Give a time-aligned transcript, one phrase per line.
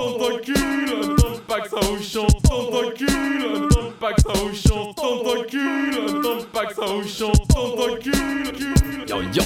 [0.00, 6.22] tentacule, tente pas que ça au champ, tentacule, tente pas que ça au champ, tentacule,
[6.22, 8.52] tente pas que ça au champ, tentacule.
[9.06, 9.42] Yo yo,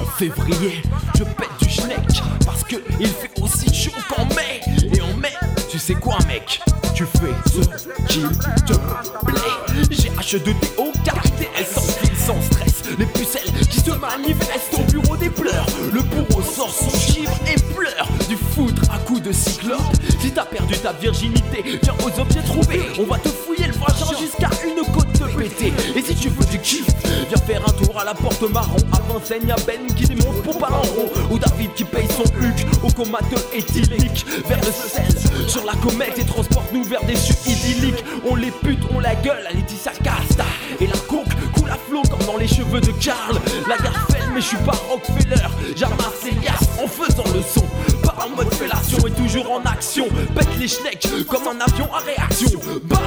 [0.00, 0.82] en février,
[1.16, 4.60] je pète du schneck parce que il fait aussi chaud qu'en mai.
[4.92, 5.32] Et en mai,
[5.68, 6.60] tu sais quoi, mec?
[6.94, 7.60] Tu fais ce
[8.08, 8.28] qu'il
[8.66, 8.72] te
[9.24, 9.86] plaît.
[9.90, 12.82] J'ai H2D au KTS sans fil, sans stress.
[12.98, 15.66] Les pucelles qui se manifestent au bureau des pleurs.
[15.92, 16.90] Le bourreau sort son
[19.36, 19.80] cyclope.
[20.20, 22.82] Si t'as perdu ta virginité, viens aux objets trouvés.
[22.98, 25.72] On va te fouiller le vagin jusqu'à une côte de pété.
[25.94, 26.86] Et si tu veux du kiff,
[27.28, 28.76] viens faire un tour à la porte marron.
[28.92, 31.10] À Vincennes, y'a Ben qui démonte pour pas en rond.
[31.30, 34.26] Ou David qui paye son huc au comateux éthylique.
[34.48, 38.04] Vers le sel sur la comète et transporte-nous vers des cieux idylliques.
[38.28, 40.44] On les pute, on la gueule à Laetitia Casta.
[40.80, 43.38] Et la coke coule à flot comme dans les cheveux de Karl.
[43.68, 45.48] La Garfeld, mais je suis pas Rockefeller.
[45.76, 47.66] J'amasse Elias en faisant le son.
[49.06, 50.08] Et toujours en action.
[50.34, 52.50] Pète les schnecks comme un avion à réaction.
[52.84, 52.98] Bam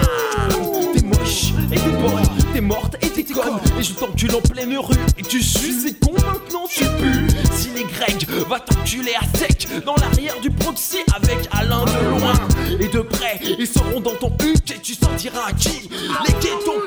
[0.93, 3.59] T'es moche et t'es bonne, t'es morte et t'es conne.
[3.77, 7.27] Et je t'encule en pleine rue et tu suis, c'est con maintenant tu pues.
[7.53, 12.33] Si les Grecs va t'enculer à sec dans l'arrière du proxy avec Alain de loin
[12.79, 13.39] et de près.
[13.59, 15.89] Ils seront dans ton huc et tu sentiras qui?
[16.27, 16.85] Les ghetto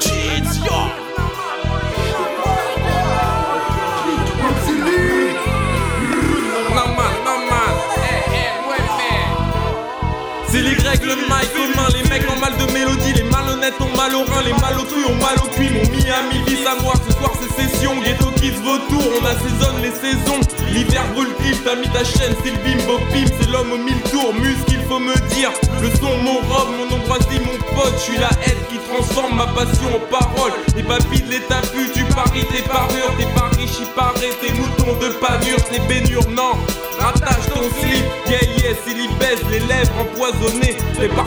[11.94, 15.16] Les mecs ont mal de mélodie, les malhonnêtes ont mal au rein, les malotrus ont
[15.16, 19.02] mal au cuit, mon Miami vit à moi, ce soir c'est session, Ghetto Kids vautour,
[19.20, 20.40] on assaisonne les saisons,
[20.72, 24.00] l'hiver brûle clip, t'as mis ta chaîne, c'est le bimbo pim, c'est l'homme aux mille
[24.10, 25.50] tours, muscle il faut me dire,
[25.82, 29.46] le son, mon robe, mon ambroisie, mon pote, je suis la haine qui transforme ma
[29.46, 34.52] passion en parole, les papilles, les tapus, tu paries tes parures, t'es y paraît, tes
[34.52, 36.54] moutons de panure, tes baignures, non,
[36.98, 40.61] rattache ton slip, yeah yeah, s'il y baisse, les lèvres empoisonnées,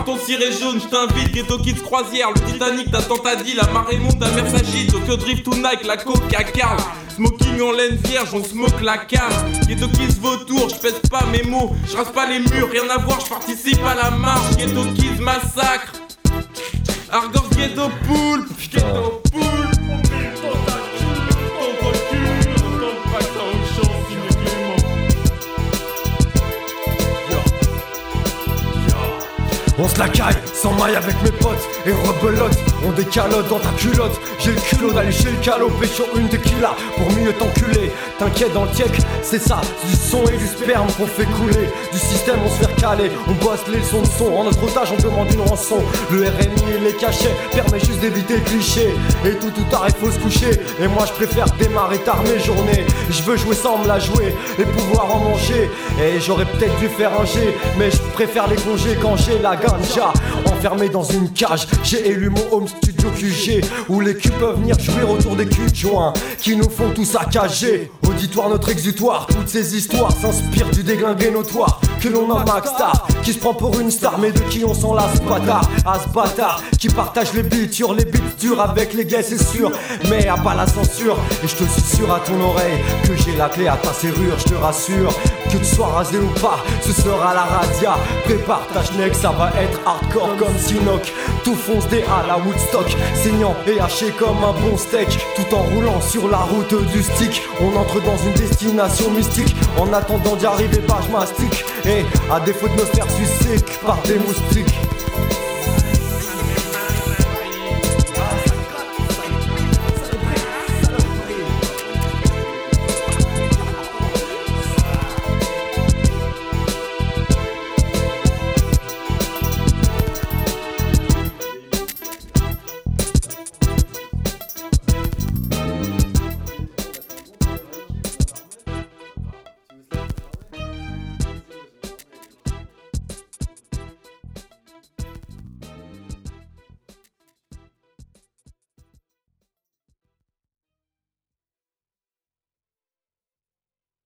[0.05, 3.97] ton ciré jaune, je t'invite, Ghetto Kids croisière, le Titanic, t'attends ta dit, la marée
[3.97, 6.77] monte, ta mère s'agite, Tokyo Drift to Nike, la coke à Carl,
[7.15, 9.45] Smoking en laine vierge, on smoke la cave.
[9.67, 12.97] Ghetto Kids vautour, je pèse pas mes mots, je rase pas les murs, rien à
[12.97, 14.57] voir, je participe à la marche.
[14.57, 15.93] Ghetto Kids massacre.
[17.09, 19.64] Argos Ghetto Poulpe, Ghetto Poulpe.
[29.77, 32.57] On se la caille, sans maille avec mes potes et rebelote.
[32.87, 34.19] On décalote dans ta culotte.
[34.39, 37.91] J'ai le culot d'aller chez le calot, sur une tequila pour mieux t'enculer.
[38.17, 38.69] T'inquiète dans le
[39.21, 41.69] c'est ça, du son et du sperme qu'on fait couler.
[41.91, 44.33] Du système, on se fait caler, on bosse les leçons de son.
[44.33, 45.77] En notre otage, on demande une rançon.
[46.11, 48.93] Le RMI et les cachets permet juste d'éviter le cliché.
[49.25, 50.59] Et tout, tout arrête, faut se coucher.
[50.79, 52.85] Et moi, je préfère démarrer tard mes journées.
[53.09, 55.69] Je veux jouer sans me la jouer et pouvoir en manger.
[55.99, 59.55] Et j'aurais peut-être dû faire un G, mais je préfère les congés quand j'ai la
[60.45, 62.94] Enfermé dans une cage, j'ai élu mon home studio
[63.89, 67.05] Où les culs peuvent venir jouer autour des culs de joints qui nous font tout
[67.05, 67.91] saccager.
[68.07, 73.33] Auditoire, notre exutoire, toutes ces histoires s'inspirent du déglingué notoire que l'on nomme Star qui
[73.33, 75.67] se prend pour une star, mais de qui on s'en lasse bâtard.
[75.85, 77.55] À ce bâtard qui partage les beats
[77.97, 79.71] les beats durs avec les gays, c'est sûr,
[80.09, 81.17] mais à pas la censure.
[81.43, 84.43] Et je te susurre à ton oreille que j'ai la clé à ta serrure, je
[84.43, 85.11] te rassure.
[85.51, 87.95] Que tu sois rasé ou pas, ce sera la radia.
[88.25, 91.13] Prépare ta schneck, ça va être hardcore comme Sinoc.
[91.43, 95.07] Tout fonce des à la Woodstock, saignant et haché comme un bon steak.
[95.35, 99.55] Tout en roulant sur la route du stick, on entre dans une destination mystique.
[99.77, 101.65] En attendant d'y arriver, bah je mastique.
[101.85, 104.73] Et à défaut de me faire sucer par des moustiques.